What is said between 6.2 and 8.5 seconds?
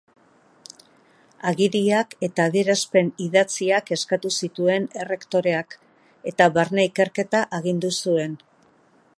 eta barne ikerketa agindu zuen.